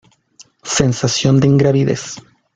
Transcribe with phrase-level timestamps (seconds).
[0.77, 2.03] Sensación de ingravidez.